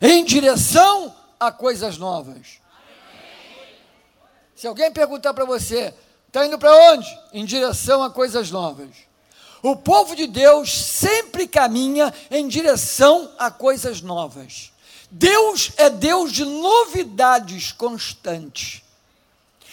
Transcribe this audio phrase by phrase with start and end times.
[0.00, 2.60] em direção a coisas novas.
[4.56, 5.94] Se alguém perguntar para você,
[6.26, 7.06] está indo para onde?
[7.32, 8.90] Em direção a coisas novas.
[9.62, 14.72] O povo de Deus sempre caminha em direção a coisas novas.
[15.10, 18.82] Deus é Deus de novidades constantes.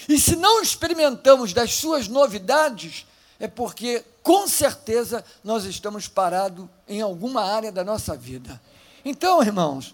[0.10, 3.06] E se não experimentamos das suas novidades,
[3.40, 8.60] é porque com certeza nós estamos parados em alguma área da nossa vida.
[9.06, 9.94] Então, irmãos,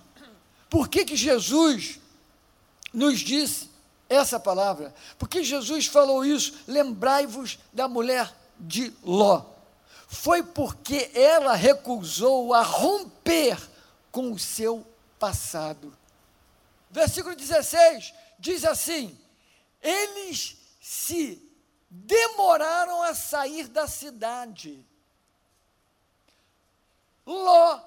[0.74, 2.00] por que que Jesus
[2.91, 3.70] nos disse
[4.09, 4.91] essa palavra?
[5.20, 9.46] Porque Jesus falou isso, lembrai-vos da mulher de Ló.
[10.08, 13.55] Foi porque ela recusou a romper
[14.12, 14.84] com o seu
[15.20, 15.96] passado.
[16.90, 19.16] Versículo 16 diz assim:
[19.80, 21.40] eles se
[21.88, 24.84] demoraram a sair da cidade.
[27.24, 27.80] Ló,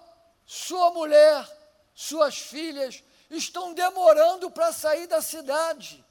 [0.46, 1.55] sua mulher,
[1.96, 6.04] suas filhas estão demorando para sair da cidade.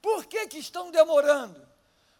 [0.00, 1.66] Por que, que estão demorando?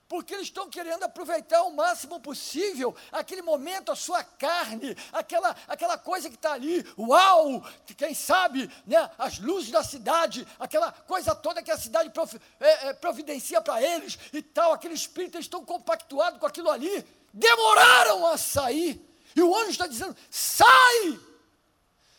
[0.09, 5.99] porque eles estão querendo aproveitar o máximo possível aquele momento, a sua carne, aquela, aquela
[5.99, 7.65] coisa que está ali, uau,
[7.97, 12.13] quem sabe, né, as luzes da cidade, aquela coisa toda que a cidade
[12.61, 17.05] é, é, providencia para eles e tal, aquele espírito, eles estão compactuados com aquilo ali,
[17.33, 21.19] demoraram a sair, e o anjo está dizendo: sai,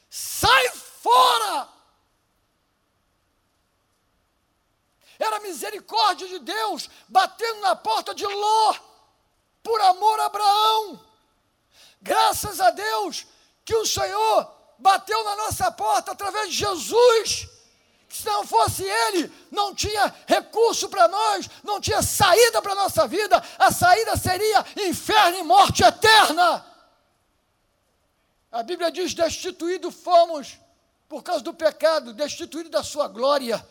[0.09, 1.69] sai fora,
[5.19, 8.75] Era a misericórdia de Deus batendo na porta de Ló,
[9.63, 10.99] por amor a Abraão.
[12.01, 13.25] Graças a Deus
[13.65, 17.49] que o Senhor bateu na nossa porta através de Jesus.
[18.07, 23.07] Se não fosse Ele, não tinha recurso para nós, não tinha saída para a nossa
[23.07, 26.65] vida, a saída seria inferno e morte eterna.
[28.51, 30.57] A Bíblia diz: destituído fomos
[31.07, 33.65] por causa do pecado, destituído da sua glória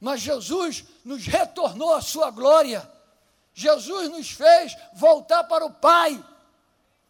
[0.00, 2.88] mas Jesus nos retornou a sua glória.
[3.52, 6.22] Jesus nos fez voltar para o Pai.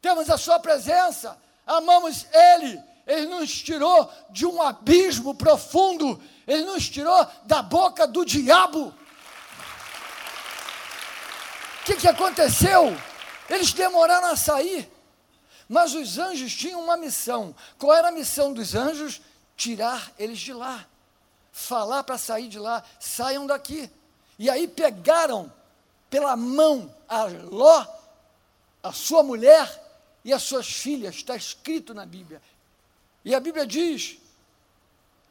[0.01, 2.81] Temos a sua presença, amamos Ele.
[3.07, 6.21] Ele nos tirou de um abismo profundo.
[6.47, 8.95] Ele nos tirou da boca do diabo.
[11.81, 12.97] O que, que aconteceu?
[13.49, 14.91] Eles demoraram a sair.
[15.69, 17.55] Mas os anjos tinham uma missão.
[17.79, 19.21] Qual era a missão dos anjos?
[19.57, 20.87] Tirar eles de lá
[21.59, 23.91] falar para sair de lá, saiam daqui.
[24.39, 25.53] E aí pegaram
[26.09, 27.85] pela mão a Ló,
[28.81, 29.69] a sua mulher
[30.25, 32.41] e as suas filhas, está escrito na Bíblia.
[33.25, 34.19] E a Bíblia diz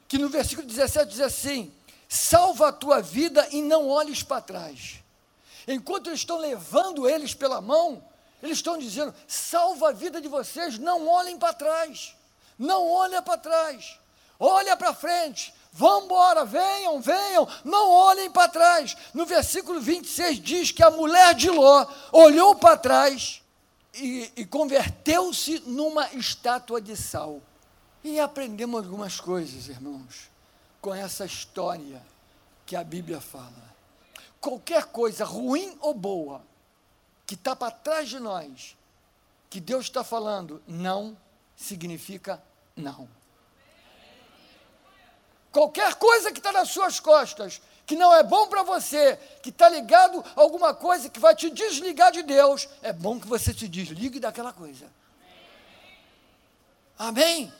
[0.07, 1.73] que no versículo 17 diz assim:
[2.09, 5.01] salva a tua vida e não olhes para trás.
[5.65, 8.03] Enquanto eles estão levando eles pela mão,
[8.41, 12.15] eles estão dizendo: salva a vida de vocês, não olhem para trás.
[12.57, 13.99] Não olhem para trás.
[14.39, 18.97] Olha para frente, Vão embora, venham, venham, não olhem para trás.
[19.13, 23.43] No versículo 26 diz que a mulher de Ló olhou para trás
[23.93, 27.39] e, e converteu-se numa estátua de sal.
[28.03, 30.31] E aprendemos algumas coisas, irmãos,
[30.81, 32.01] com essa história
[32.65, 33.67] que a Bíblia fala.
[34.41, 36.41] Qualquer coisa ruim ou boa
[37.27, 38.77] que está para trás de nós,
[39.49, 41.15] que Deus está falando, não
[41.57, 42.41] significa
[42.73, 43.09] não.
[45.51, 49.67] Qualquer coisa que está nas suas costas, que não é bom para você, que está
[49.67, 53.67] ligado a alguma coisa que vai te desligar de Deus, é bom que você se
[53.67, 54.87] desligue daquela coisa.
[56.97, 57.51] Amém?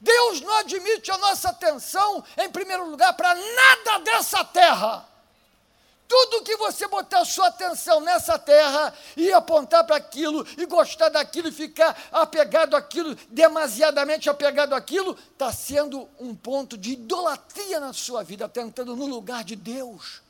[0.00, 5.09] Deus não admite a nossa atenção, em primeiro lugar, para nada dessa terra.
[6.10, 11.46] Tudo que você botar sua atenção nessa terra e apontar para aquilo e gostar daquilo
[11.46, 18.24] e ficar apegado àquilo, demasiadamente apegado àquilo, está sendo um ponto de idolatria na sua
[18.24, 20.20] vida, tentando no lugar de Deus.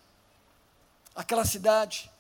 [1.15, 2.11] Aquela cidade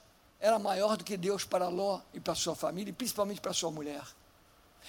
[0.40, 3.70] era maior do que Deus para Ló e para sua família, e principalmente para sua
[3.70, 4.00] mulher.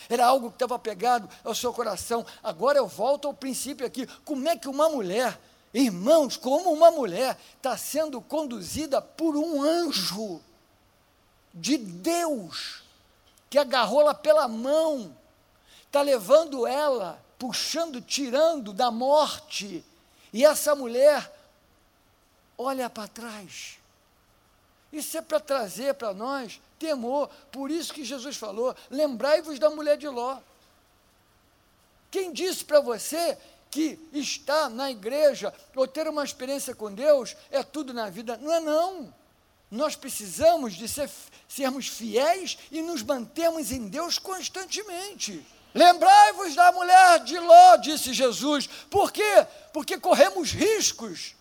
[0.08, 2.26] Era algo que estava apegado ao seu coração.
[2.42, 4.08] Agora eu volto ao princípio aqui.
[4.24, 5.38] Como é que uma mulher
[5.74, 10.42] Irmãos, como uma mulher está sendo conduzida por um anjo
[11.54, 12.84] de Deus,
[13.50, 15.16] que agarrou-la pela mão,
[15.86, 19.84] está levando ela, puxando, tirando da morte,
[20.34, 21.32] e essa mulher
[22.58, 23.78] olha para trás.
[24.92, 29.98] Isso é para trazer para nós temor, por isso que Jesus falou: lembrai-vos da mulher
[29.98, 30.38] de Ló.
[32.10, 33.38] Quem disse para você
[33.72, 38.38] que estar na igreja ou ter uma experiência com Deus é tudo na vida.
[38.38, 39.14] Não é não.
[39.72, 41.10] Nós precisamos de ser,
[41.48, 45.44] sermos fiéis e nos mantermos em Deus constantemente.
[45.74, 48.68] Lembrai-vos da mulher de Ló, disse Jesus.
[48.90, 49.48] Por quê?
[49.72, 51.34] Porque corremos riscos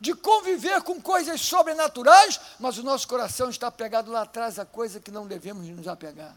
[0.00, 4.98] de conviver com coisas sobrenaturais, mas o nosso coração está pegado lá atrás a coisa
[4.98, 6.36] que não devemos nos apegar.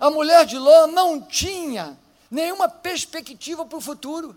[0.00, 1.96] A mulher de Ló não tinha
[2.30, 4.36] nenhuma perspectiva para o futuro.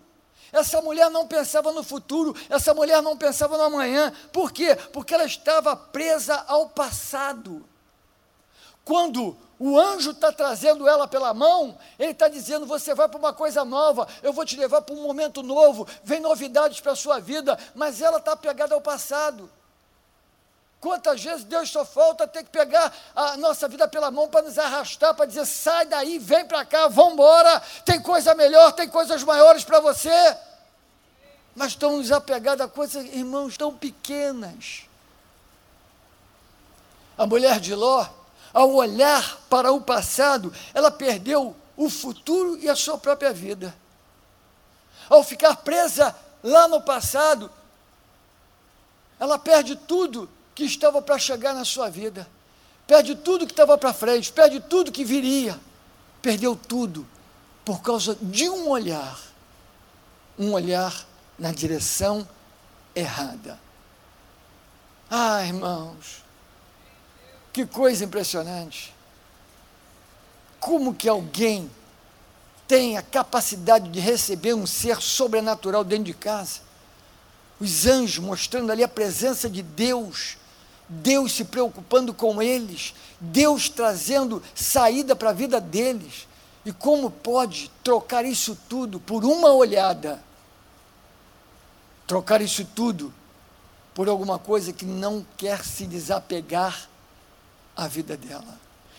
[0.52, 4.12] Essa mulher não pensava no futuro, essa mulher não pensava no amanhã.
[4.32, 4.76] Por quê?
[4.92, 7.68] Porque ela estava presa ao passado.
[8.84, 13.32] Quando o anjo está trazendo ela pela mão, ele está dizendo: você vai para uma
[13.32, 17.18] coisa nova, eu vou te levar para um momento novo, vem novidades para a sua
[17.18, 19.50] vida, mas ela está pegada ao passado.
[20.84, 24.58] Quantas vezes Deus só falta ter que pegar a nossa vida pela mão para nos
[24.58, 29.22] arrastar, para dizer: sai daí, vem para cá, vamos embora, tem coisa melhor, tem coisas
[29.22, 30.36] maiores para você.
[31.56, 34.82] Mas estamos apegados a coisas, irmãos, tão pequenas.
[37.16, 38.06] A mulher de Ló,
[38.52, 43.74] ao olhar para o passado, ela perdeu o futuro e a sua própria vida.
[45.08, 47.50] Ao ficar presa lá no passado,
[49.18, 52.28] ela perde tudo que estava para chegar na sua vida,
[52.86, 55.58] perde tudo que estava para frente, perde tudo que viria,
[56.22, 57.06] perdeu tudo
[57.64, 59.18] por causa de um olhar,
[60.38, 61.06] um olhar
[61.38, 62.26] na direção
[62.94, 63.58] errada.
[65.10, 66.22] Ah, irmãos,
[67.52, 68.94] que coisa impressionante.
[70.60, 71.70] Como que alguém
[72.66, 76.60] tem a capacidade de receber um ser sobrenatural dentro de casa?
[77.60, 80.36] Os anjos mostrando ali a presença de Deus,
[80.88, 86.28] Deus se preocupando com eles, Deus trazendo saída para a vida deles.
[86.64, 90.22] E como pode trocar isso tudo por uma olhada?
[92.06, 93.12] Trocar isso tudo
[93.94, 96.88] por alguma coisa que não quer se desapegar
[97.76, 98.58] a vida dela.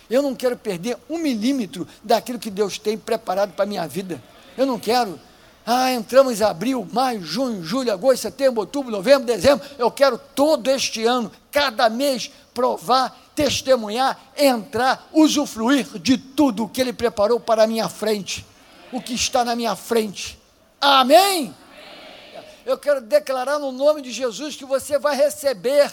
[0.09, 4.21] Eu não quero perder um milímetro daquilo que Deus tem preparado para a minha vida.
[4.57, 5.19] Eu não quero.
[5.65, 9.67] Ah, entramos em abril, maio, junho, julho, agosto, setembro, outubro, novembro, dezembro.
[9.79, 16.79] Eu quero todo este ano, cada mês, provar, testemunhar, entrar, usufruir de tudo o que
[16.79, 18.45] Ele preparou para a minha frente,
[18.91, 20.39] o que está na minha frente.
[20.79, 21.56] Amém?
[22.63, 25.91] Eu quero declarar no nome de Jesus que você vai receber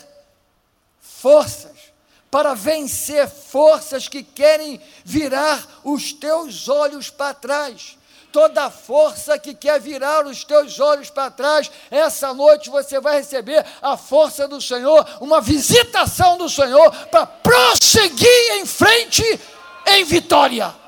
[1.01, 1.93] forças
[2.31, 7.99] para vencer forças que querem virar os teus olhos para trás.
[8.33, 13.65] Toda força que quer virar os teus olhos para trás, essa noite você vai receber
[13.83, 19.23] a força do Senhor, uma visitação do Senhor para prosseguir em frente
[19.87, 20.82] em vitória.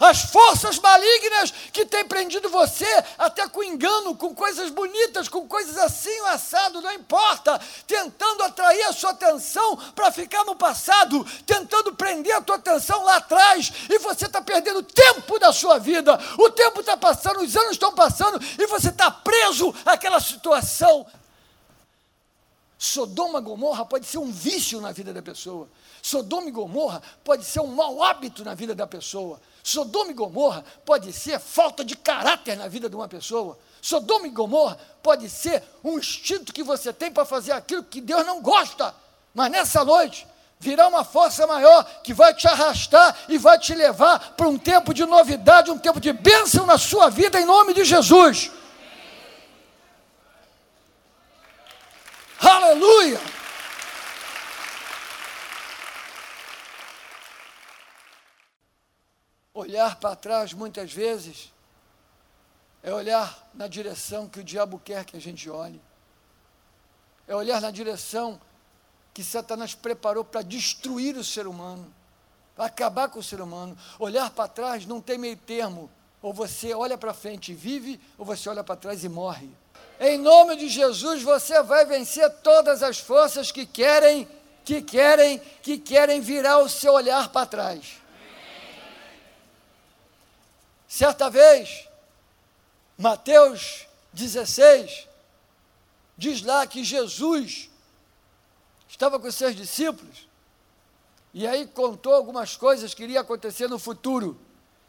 [0.00, 2.86] As forças malignas que têm prendido você,
[3.18, 8.82] até com engano, com coisas bonitas, com coisas assim, o assado, não importa, tentando atrair
[8.84, 13.98] a sua atenção para ficar no passado, tentando prender a tua atenção lá atrás, e
[13.98, 18.40] você está perdendo tempo da sua vida, o tempo está passando, os anos estão passando,
[18.58, 21.06] e você está preso àquela situação.
[22.82, 25.68] Sodoma Gomorra pode ser um vício na vida da pessoa.
[26.00, 29.38] Sodoma e Gomorra pode ser um mau hábito na vida da pessoa.
[29.62, 33.58] Sodoma e Gomorra pode ser falta de caráter na vida de uma pessoa.
[33.82, 38.24] Sodoma e Gomorra pode ser um instinto que você tem para fazer aquilo que Deus
[38.24, 38.94] não gosta.
[39.34, 40.26] Mas nessa noite,
[40.58, 44.94] virá uma força maior que vai te arrastar e vai te levar para um tempo
[44.94, 48.50] de novidade, um tempo de bênção na sua vida, em nome de Jesus.
[52.40, 53.20] Aleluia!
[59.52, 61.52] Olhar para trás, muitas vezes,
[62.82, 65.80] é olhar na direção que o diabo quer que a gente olhe.
[67.28, 68.40] É olhar na direção
[69.12, 71.92] que Satanás preparou para destruir o ser humano,
[72.56, 73.76] para acabar com o ser humano.
[73.98, 75.90] Olhar para trás não tem meio termo.
[76.22, 79.50] Ou você olha para frente e vive, ou você olha para trás e morre.
[80.00, 84.26] Em nome de Jesus, você vai vencer todas as forças que querem,
[84.64, 88.00] que querem, que querem virar o seu olhar para trás.
[90.88, 91.86] Certa vez,
[92.96, 95.06] Mateus 16,
[96.16, 97.68] diz lá que Jesus
[98.88, 100.26] estava com seus discípulos
[101.34, 104.40] e aí contou algumas coisas que iria acontecer no futuro.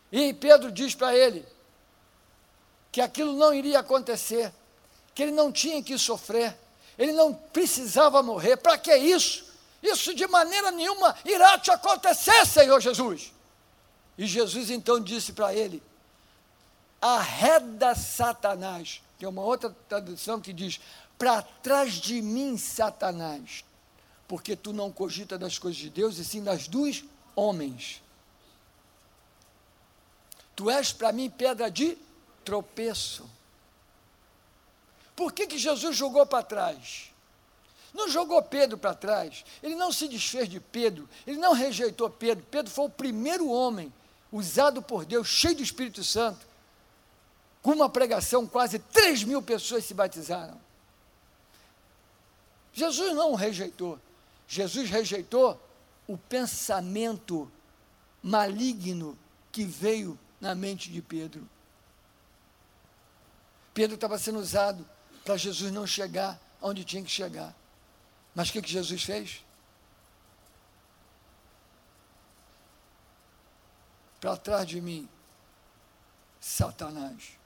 [0.09, 1.45] E Pedro diz para ele
[2.91, 4.53] que aquilo não iria acontecer,
[5.13, 6.57] que ele não tinha que sofrer,
[6.97, 8.57] ele não precisava morrer.
[8.57, 9.45] Para que isso?
[9.81, 13.33] Isso de maneira nenhuma irá te acontecer, Senhor Jesus.
[14.17, 15.81] E Jesus então disse para ele:
[17.01, 19.01] arreda Satanás.
[19.17, 20.79] Tem uma outra tradução que diz:
[21.17, 23.63] para trás de mim, Satanás.
[24.31, 27.03] porque tu não cogita das coisas de Deus e sim das dos
[27.35, 28.01] homens.
[30.55, 31.97] Tu és para mim pedra de
[32.45, 33.29] tropeço.
[35.21, 37.11] Por que, que Jesus jogou para trás?
[37.93, 42.43] Não jogou Pedro para trás, ele não se desfez de Pedro, ele não rejeitou Pedro.
[42.49, 43.93] Pedro foi o primeiro homem
[44.31, 46.43] usado por Deus, cheio do Espírito Santo.
[47.61, 50.59] Com uma pregação, quase 3 mil pessoas se batizaram.
[52.73, 53.99] Jesus não o rejeitou.
[54.47, 55.61] Jesus rejeitou
[56.07, 57.47] o pensamento
[58.23, 59.15] maligno
[59.51, 61.47] que veio na mente de Pedro.
[63.71, 64.83] Pedro estava sendo usado
[65.23, 67.55] para Jesus não chegar onde tinha que chegar.
[68.35, 69.43] Mas o que, que Jesus fez?
[74.19, 75.09] Para trás de mim,
[76.39, 77.39] Satanás.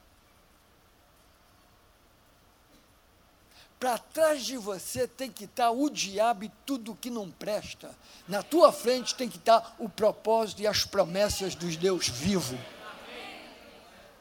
[3.79, 7.96] Para trás de você tem que estar o diabo e tudo que não presta.
[8.27, 12.58] Na tua frente tem que estar o propósito e as promessas dos Deus vivo.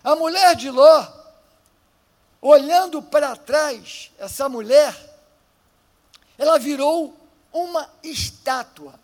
[0.03, 1.24] A mulher de Ló,
[2.47, 4.95] olhando para trás, essa mulher,
[6.37, 7.17] ela virou
[7.51, 9.01] uma estátua.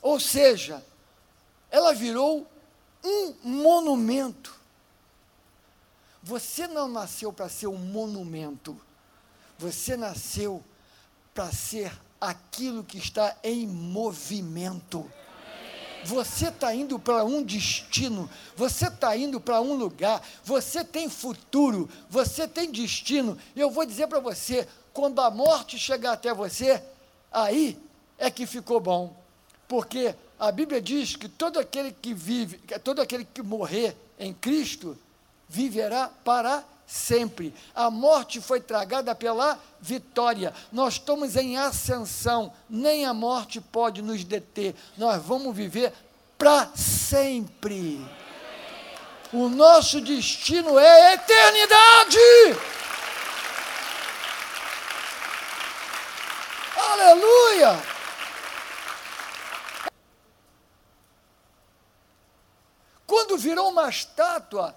[0.00, 0.84] Ou seja,
[1.68, 2.46] ela virou
[3.02, 4.54] um monumento.
[6.22, 8.80] Você não nasceu para ser um monumento.
[9.58, 10.62] Você nasceu
[11.34, 15.10] para ser aquilo que está em movimento.
[16.08, 21.86] Você está indo para um destino, você está indo para um lugar, você tem futuro,
[22.08, 23.36] você tem destino.
[23.54, 26.82] E eu vou dizer para você: quando a morte chegar até você,
[27.30, 27.78] aí
[28.16, 29.14] é que ficou bom.
[29.68, 34.96] Porque a Bíblia diz que todo aquele que vive, todo aquele que morrer em Cristo,
[35.46, 37.54] viverá para sempre.
[37.74, 40.54] A morte foi tragada pela vitória.
[40.72, 44.74] Nós estamos em ascensão, nem a morte pode nos deter.
[44.96, 45.92] Nós vamos viver
[46.38, 48.04] para sempre.
[49.30, 52.18] O nosso destino é a eternidade.
[56.74, 57.82] Aleluia!
[63.06, 64.74] Quando virou uma estátua,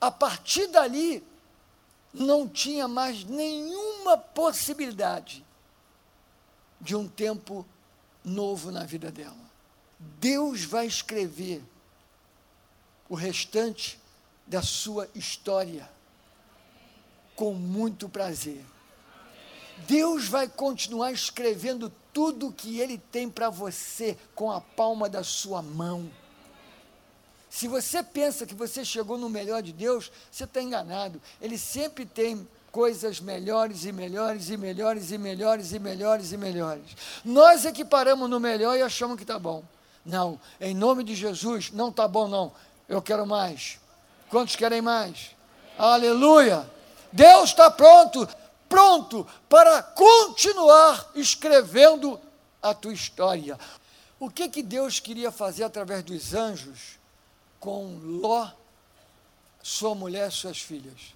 [0.00, 1.24] a partir dali
[2.14, 5.44] não tinha mais nenhuma possibilidade
[6.80, 7.66] de um tempo
[8.24, 9.36] novo na vida dela.
[9.98, 11.62] Deus vai escrever
[13.08, 13.98] o restante
[14.46, 15.90] da sua história
[17.34, 18.64] com muito prazer.
[19.88, 25.24] Deus vai continuar escrevendo tudo o que Ele tem para você com a palma da
[25.24, 26.08] sua mão.
[27.54, 31.22] Se você pensa que você chegou no melhor de Deus, você está enganado.
[31.40, 36.96] Ele sempre tem coisas melhores e melhores e melhores e melhores e melhores e melhores.
[37.24, 39.62] Nós é que paramos no melhor e achamos que está bom.
[40.04, 42.52] Não, em nome de Jesus, não está bom não.
[42.88, 43.78] Eu quero mais.
[44.28, 45.30] Quantos querem mais?
[45.78, 46.68] Aleluia!
[47.12, 48.28] Deus está pronto,
[48.68, 52.20] pronto para continuar escrevendo
[52.60, 53.56] a tua história.
[54.18, 57.03] O que que Deus queria fazer através dos anjos?
[57.64, 58.50] Com Ló,
[59.62, 61.14] sua mulher, suas filhas.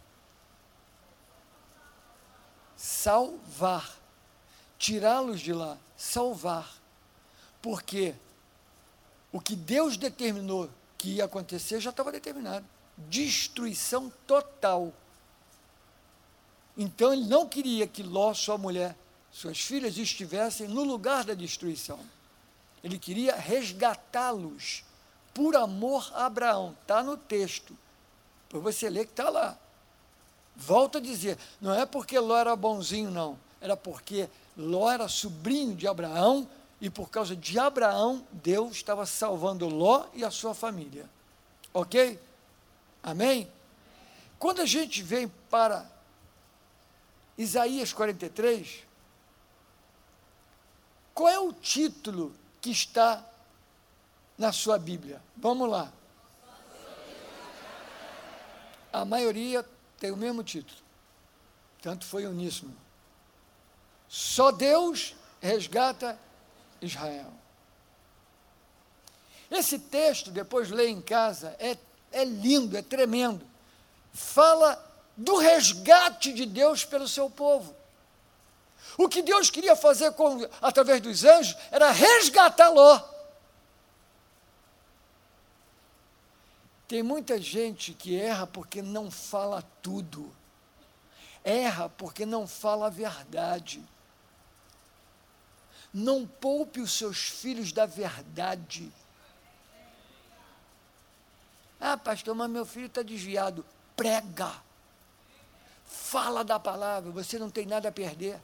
[2.75, 3.95] Salvar,
[4.79, 6.73] tirá-los de lá, salvar.
[7.61, 8.15] Porque
[9.31, 12.65] o que Deus determinou que ia acontecer já estava determinado
[12.97, 14.91] destruição total.
[16.79, 18.97] Então ele não queria que Ló, sua mulher,
[19.31, 22.01] suas filhas estivessem no lugar da destruição.
[22.83, 24.88] Ele queria resgatá-los
[25.39, 26.77] por amor a Abraão.
[26.83, 27.79] Está no texto.
[28.49, 29.57] Para você ler que está lá.
[30.57, 33.39] Volto a dizer, não é porque Ló era bonzinho, não.
[33.61, 36.49] Era porque Ló era sobrinho de Abraão
[36.81, 41.09] e por causa de Abraão, Deus estava salvando Ló e a sua família.
[41.73, 42.21] Ok?
[43.01, 43.49] Amém?
[44.41, 45.89] Quando a gente vem para
[47.37, 48.81] Isaías 43,
[51.15, 53.25] qual é o título que está
[54.39, 55.21] na sua Bíblia.
[55.37, 55.93] Vamos lá.
[58.93, 59.67] A maioria
[59.99, 60.81] tem o mesmo título.
[61.83, 62.75] Tanto foi uníssono.
[64.09, 66.19] Só Deus resgata
[66.81, 67.33] Israel.
[69.51, 71.77] Esse texto, depois lê em casa, é,
[72.13, 73.45] é lindo, é tremendo.
[74.13, 74.85] Fala
[75.17, 77.75] do resgate de Deus pelo seu povo.
[78.97, 83.01] O que Deus queria fazer com, através dos anjos era resgatar Ló.
[86.89, 90.35] Tem muita gente que erra porque não fala tudo.
[91.45, 93.85] Erra porque não fala a verdade.
[95.93, 98.91] Não poupe os seus filhos da verdade.
[101.79, 103.65] Ah, pastor, mas meu filho está desviado.
[103.95, 104.51] Prega.
[105.87, 108.41] Fala da palavra, você não tem nada a perder.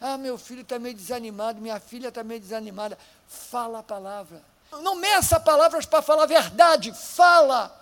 [0.00, 2.96] Ah, meu filho está meio desanimado, minha filha está meio desanimada.
[3.26, 4.53] Fala a palavra.
[4.82, 6.92] Não meça palavras para falar a verdade.
[6.92, 7.74] Fala.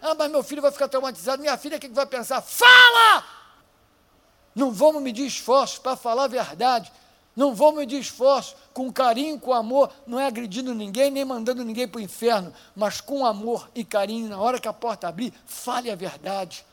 [0.00, 1.40] Ah, mas meu filho vai ficar traumatizado.
[1.40, 2.40] Minha filha, o que, vai pensar?
[2.40, 3.24] Fala!
[4.54, 6.92] Não vamos medir esforços para falar a verdade.
[7.34, 11.88] Não vou medir esforço com carinho, com amor, não é agredindo ninguém, nem mandando ninguém
[11.88, 15.90] para o inferno, mas com amor e carinho, na hora que a porta abrir, fale
[15.90, 16.64] a verdade.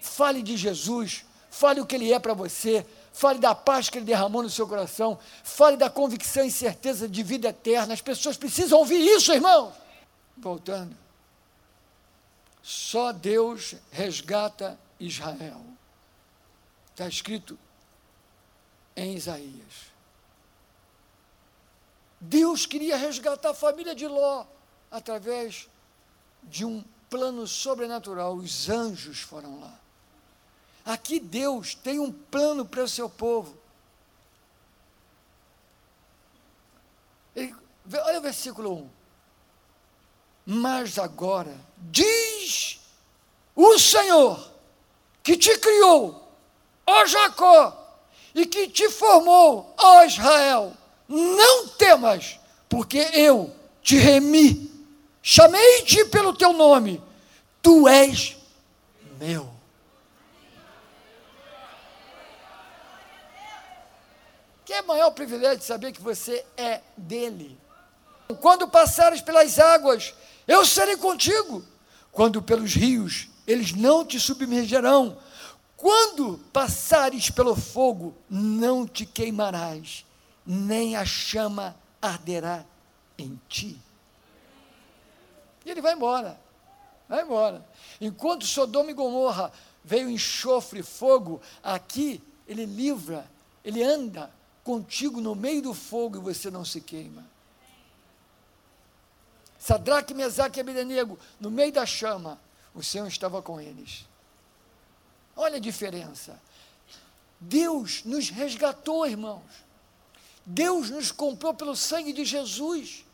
[0.00, 2.86] Fale de Jesus, fale o que Ele é para você,
[3.16, 7.22] fale da paz que Ele derramou no seu coração, fale da convicção e certeza de
[7.22, 7.94] vida eterna.
[7.94, 9.72] As pessoas precisam ouvir isso, irmão.
[10.36, 10.94] Voltando.
[12.62, 15.62] Só Deus resgata Israel.
[16.90, 17.58] Está escrito
[18.94, 19.86] em Isaías.
[22.20, 24.44] Deus queria resgatar a família de Ló
[24.90, 25.70] através
[26.42, 28.34] de um plano sobrenatural.
[28.34, 29.85] Os anjos foram lá.
[30.86, 33.58] Aqui Deus tem um plano para o seu povo.
[37.34, 37.52] Ele,
[38.04, 38.90] olha o versículo 1.
[40.46, 42.78] Mas agora, diz
[43.52, 44.48] o Senhor,
[45.24, 46.32] que te criou,
[46.86, 48.00] ó Jacó,
[48.32, 50.72] e que te formou, ó Israel
[51.08, 52.38] não temas,
[52.68, 53.52] porque eu
[53.82, 54.70] te remi,
[55.20, 57.02] chamei-te pelo teu nome,
[57.60, 58.36] tu és
[59.18, 59.55] meu.
[64.66, 67.58] Que é maior privilégio de saber que você é dele.
[68.40, 70.14] Quando passares pelas águas,
[70.46, 71.64] eu serei contigo.
[72.12, 75.16] Quando pelos rios, eles não te submergerão.
[75.74, 80.04] Quando passares pelo fogo, não te queimarás
[80.46, 82.64] nem a chama arderá
[83.18, 83.80] em ti.
[85.64, 86.38] E ele vai embora,
[87.08, 87.66] vai embora.
[88.00, 89.52] Enquanto Sodoma e Gomorra
[89.84, 93.28] veio enxofre e fogo, aqui ele livra,
[93.64, 94.30] ele anda
[94.66, 97.24] contigo no meio do fogo e você não se queima.
[99.60, 102.36] Sadraque, Mesaque e Abednego, no meio da chama,
[102.74, 104.04] o Senhor estava com eles.
[105.36, 106.36] Olha a diferença.
[107.38, 109.64] Deus nos resgatou, irmãos.
[110.44, 113.04] Deus nos comprou pelo sangue de Jesus.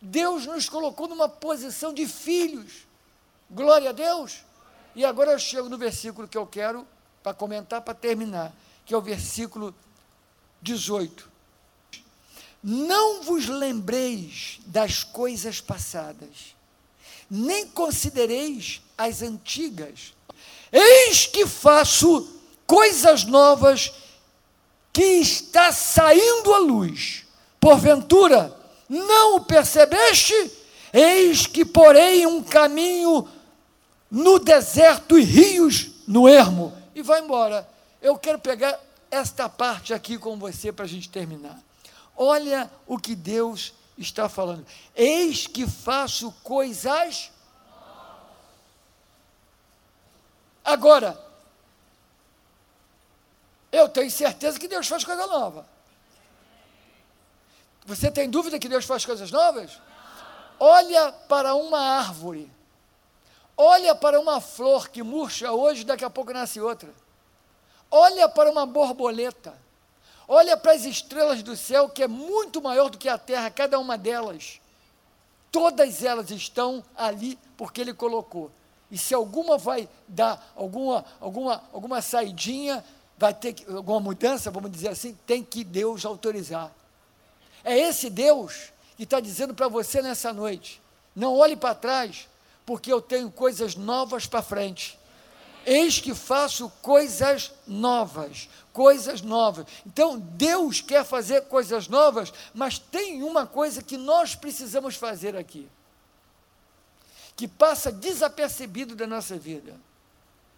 [0.00, 2.86] Deus nos colocou numa posição de filhos.
[3.50, 4.44] Glória a Deus.
[4.94, 6.86] E agora eu chego no versículo que eu quero
[7.24, 8.52] para comentar, para terminar,
[8.86, 9.74] que é o versículo
[10.62, 11.28] 18.
[12.62, 16.54] Não vos lembreis das coisas passadas,
[17.30, 20.12] nem considereis as antigas.
[20.70, 22.28] Eis que faço
[22.66, 23.92] coisas novas
[24.92, 27.24] que está saindo à luz.
[27.58, 28.56] Porventura,
[28.88, 30.34] não o percebeste?
[30.92, 33.26] Eis que porei um caminho
[34.10, 36.76] no deserto e rios no ermo.
[36.94, 37.66] E vai embora.
[38.02, 38.78] Eu quero pegar
[39.10, 41.58] esta parte aqui com você para a gente terminar.
[42.16, 44.66] Olha o que Deus está falando.
[44.94, 47.30] Eis que faço coisas.
[50.64, 51.18] Agora,
[53.72, 55.66] eu tenho certeza que Deus faz coisa nova.
[57.86, 59.80] Você tem dúvida que Deus faz coisas novas?
[60.58, 62.50] Olha para uma árvore.
[63.56, 66.92] Olha para uma flor que murcha hoje, daqui a pouco nasce outra.
[67.90, 69.54] Olha para uma borboleta.
[70.28, 73.78] Olha para as estrelas do céu, que é muito maior do que a terra, cada
[73.80, 74.60] uma delas.
[75.50, 78.50] Todas elas estão ali porque ele colocou.
[78.90, 82.84] E se alguma vai dar alguma, alguma, alguma saidinha,
[83.18, 86.70] vai ter que, alguma mudança, vamos dizer assim, tem que Deus autorizar.
[87.64, 90.80] É esse Deus que está dizendo para você nessa noite:
[91.14, 92.28] não olhe para trás,
[92.64, 94.96] porque eu tenho coisas novas para frente.
[95.66, 99.66] Eis que faço coisas novas, coisas novas.
[99.86, 105.68] Então, Deus quer fazer coisas novas, mas tem uma coisa que nós precisamos fazer aqui,
[107.36, 109.74] que passa desapercebido da nossa vida.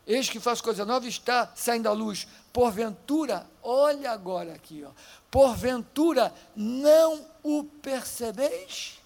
[0.07, 2.27] Eis que faz coisa nova está saindo à luz.
[2.53, 4.91] Porventura, olha agora aqui, ó.
[5.31, 8.99] Porventura não o percebeis?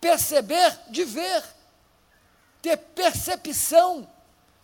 [0.00, 1.42] Perceber de ver,
[2.60, 4.06] ter percepção,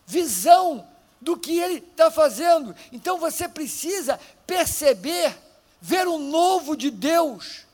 [0.09, 0.89] visão
[1.21, 2.75] do que ele está fazendo.
[2.91, 5.37] Então você precisa perceber,
[5.83, 7.67] ver o novo de Deus,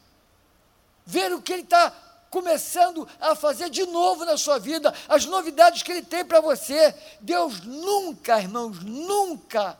[1.06, 1.92] ver o que ele está
[2.28, 6.92] começando a fazer de novo na sua vida, as novidades que Ele tem para você.
[7.20, 9.78] Deus nunca, irmãos, nunca,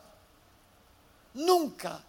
[1.35, 2.01] nunca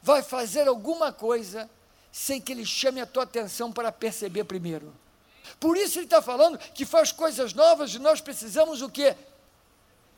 [0.00, 1.68] vai fazer alguma coisa
[2.12, 4.94] sem que ele chame a tua atenção para perceber primeiro.
[5.58, 9.16] Por isso ele está falando que faz coisas novas e nós precisamos o quê?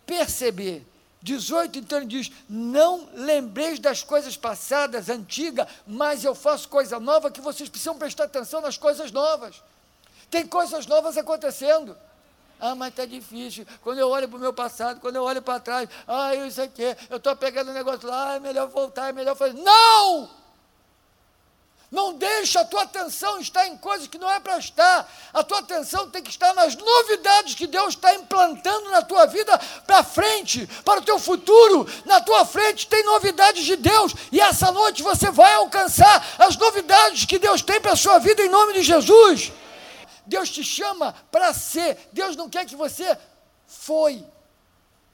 [0.07, 0.87] Perceber.
[1.23, 7.31] 18, então ele diz: Não lembreis das coisas passadas, antigas, mas eu faço coisa nova
[7.31, 9.61] que vocês precisam prestar atenção nas coisas novas.
[10.31, 11.97] Tem coisas novas acontecendo.
[12.61, 13.66] Ah, mas está difícil.
[13.83, 16.97] Quando eu olho para o meu passado, quando eu olho para trás, ah, isso aqui,
[17.11, 19.55] eu estou pegando um negócio lá, é melhor voltar, é melhor fazer.
[19.55, 20.46] Não!
[21.90, 25.09] Não deixa a tua atenção estar em coisas que não é para estar.
[25.33, 29.57] A tua atenção tem que estar nas novidades que Deus está implantando na tua vida
[29.87, 31.87] para frente, para o teu futuro.
[32.05, 34.14] Na tua frente tem novidades de Deus.
[34.33, 38.42] E essa noite você vai alcançar as novidades que Deus tem para a sua vida
[38.42, 39.53] em nome de Jesus.
[40.27, 42.09] Deus te chama para ser.
[42.12, 43.16] Deus não quer que você
[43.66, 44.25] foi.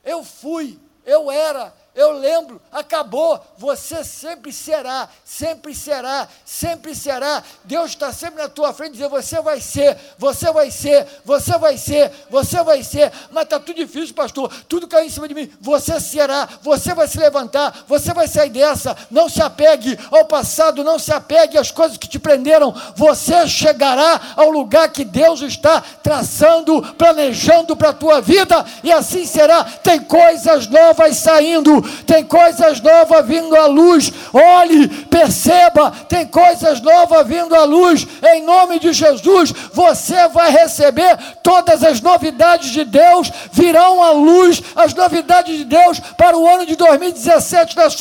[0.03, 7.43] Eu fui, eu era, eu lembro, acabou, você sempre será, sempre será, sempre será.
[7.65, 11.77] Deus está sempre na tua frente dizendo: você vai ser, você vai ser, você vai
[11.77, 13.13] ser, você vai ser.
[13.31, 15.53] Mas está tudo difícil, pastor, tudo caiu em cima de mim.
[15.61, 18.97] Você será, você vai se levantar, você vai sair dessa.
[19.11, 22.75] Não se apegue ao passado, não se apegue às coisas que te prenderam.
[22.97, 29.27] Você chegará ao lugar que Deus está traçando, planejando para a tua vida, e assim
[29.27, 29.63] será.
[29.65, 34.13] Tem coisas novas saindo tem coisas novas vindo à luz.
[34.33, 38.07] Olhe, perceba, tem coisas novas vindo à luz.
[38.35, 44.63] Em nome de Jesus, você vai receber todas as novidades de Deus, virão à luz
[44.75, 47.93] as novidades de Deus para o ano de 2017 da sua